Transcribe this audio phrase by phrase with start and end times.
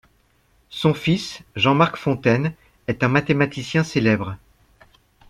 [0.71, 2.55] Son fils, Jean-Marc Fontaine,
[2.87, 4.35] est un mathématicien célèbre.